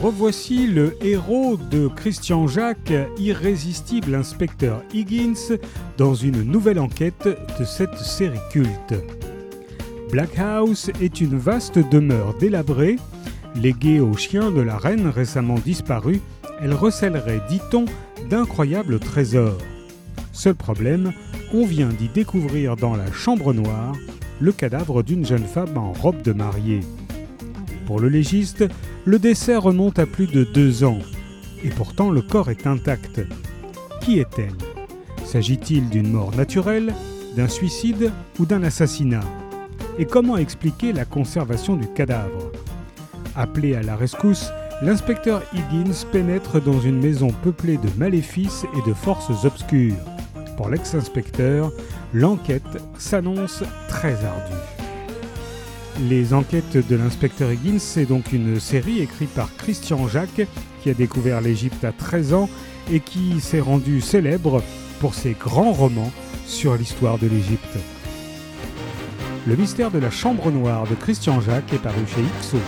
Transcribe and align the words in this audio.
revoici 0.00 0.68
le 0.68 0.96
héros 1.04 1.56
de 1.56 1.88
Christian 1.88 2.46
Jacques, 2.46 2.92
irrésistible 3.18 4.14
inspecteur 4.14 4.82
Higgins, 4.94 5.56
dans 5.96 6.14
une 6.14 6.42
nouvelle 6.42 6.78
enquête 6.78 7.28
de 7.58 7.64
cette 7.64 7.98
série 7.98 8.38
culte. 8.50 8.94
Black 10.12 10.38
House 10.38 10.90
est 11.00 11.20
une 11.20 11.36
vaste 11.36 11.78
demeure 11.90 12.34
délabrée. 12.38 12.96
Léguée 13.56 14.00
aux 14.00 14.16
chiens 14.16 14.52
de 14.52 14.60
la 14.60 14.78
reine 14.78 15.08
récemment 15.08 15.58
disparue, 15.58 16.20
elle 16.60 16.74
recèlerait, 16.74 17.42
dit-on, 17.48 17.84
d'incroyables 18.30 19.00
trésors. 19.00 19.58
Seul 20.32 20.54
problème, 20.54 21.12
on 21.52 21.66
vient 21.66 21.88
d'y 21.88 22.08
découvrir 22.08 22.76
dans 22.76 22.94
la 22.94 23.10
chambre 23.12 23.52
noire 23.52 23.96
le 24.40 24.52
cadavre 24.52 25.02
d'une 25.02 25.26
jeune 25.26 25.46
femme 25.46 25.76
en 25.76 25.92
robe 25.92 26.22
de 26.22 26.32
mariée. 26.32 26.80
Pour 27.88 28.00
le 28.00 28.10
légiste, 28.10 28.66
le 29.06 29.18
décès 29.18 29.56
remonte 29.56 29.98
à 29.98 30.04
plus 30.04 30.26
de 30.26 30.44
deux 30.44 30.84
ans, 30.84 30.98
et 31.64 31.70
pourtant 31.70 32.10
le 32.10 32.20
corps 32.20 32.50
est 32.50 32.66
intact. 32.66 33.22
Qui 34.02 34.18
est-elle? 34.18 34.52
S'agit-il 35.24 35.88
d'une 35.88 36.12
mort 36.12 36.36
naturelle, 36.36 36.92
d'un 37.34 37.48
suicide 37.48 38.12
ou 38.38 38.44
d'un 38.44 38.62
assassinat? 38.62 39.24
Et 39.98 40.04
comment 40.04 40.36
expliquer 40.36 40.92
la 40.92 41.06
conservation 41.06 41.76
du 41.76 41.88
cadavre? 41.88 42.52
Appelé 43.34 43.74
à 43.74 43.80
la 43.80 43.96
rescousse, 43.96 44.50
l'inspecteur 44.82 45.42
Higgins 45.54 46.04
pénètre 46.12 46.60
dans 46.60 46.80
une 46.82 47.00
maison 47.00 47.28
peuplée 47.42 47.78
de 47.78 47.88
maléfices 47.96 48.66
et 48.76 48.86
de 48.86 48.92
forces 48.92 49.46
obscures. 49.46 49.94
Pour 50.58 50.68
l'ex-inspecteur, 50.68 51.72
l'enquête 52.12 52.84
s'annonce 52.98 53.64
très 53.88 54.12
ardue. 54.26 54.77
Les 56.06 56.32
enquêtes 56.32 56.76
de 56.88 56.94
l'inspecteur 56.94 57.50
Higgins, 57.50 57.80
c'est 57.80 58.04
donc 58.04 58.32
une 58.32 58.60
série 58.60 59.00
écrite 59.00 59.30
par 59.30 59.54
Christian 59.56 60.06
Jacques, 60.06 60.46
qui 60.80 60.90
a 60.90 60.94
découvert 60.94 61.40
l'Égypte 61.40 61.82
à 61.82 61.90
13 61.90 62.34
ans 62.34 62.48
et 62.92 63.00
qui 63.00 63.40
s'est 63.40 63.60
rendu 63.60 64.00
célèbre 64.00 64.62
pour 65.00 65.14
ses 65.14 65.32
grands 65.32 65.72
romans 65.72 66.12
sur 66.46 66.76
l'histoire 66.76 67.18
de 67.18 67.26
l'Égypte. 67.26 67.78
Le 69.46 69.56
mystère 69.56 69.90
de 69.90 69.98
la 69.98 70.10
chambre 70.10 70.52
noire 70.52 70.86
de 70.86 70.94
Christian 70.94 71.40
Jacques 71.40 71.72
est 71.72 71.82
paru 71.82 72.02
chez 72.06 72.22
XO. 72.40 72.58